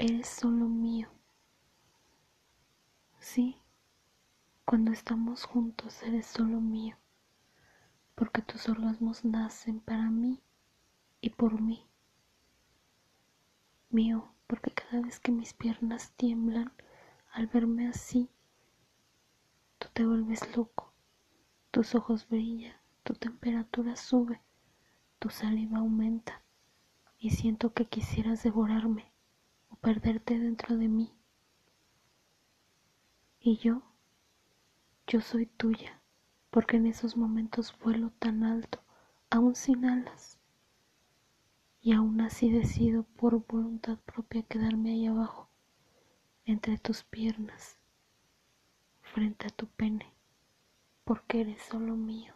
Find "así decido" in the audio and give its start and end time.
42.20-43.04